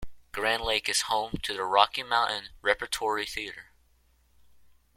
[0.31, 3.69] Grand Lake is home to the Rocky Mountain Repertory Theatre.